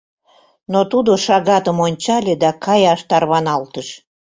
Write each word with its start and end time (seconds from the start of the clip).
Но 0.71 0.79
тудо 0.91 1.11
шагатым 1.25 1.77
ончале 1.87 2.33
да 2.43 2.51
каяш 2.63 2.99
тарваналтыш. 3.09 3.87